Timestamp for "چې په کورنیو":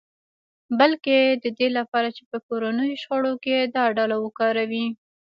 2.15-2.99